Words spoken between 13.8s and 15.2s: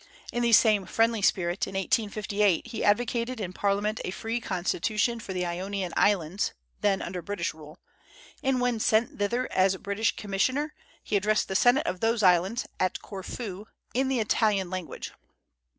in the Italian language.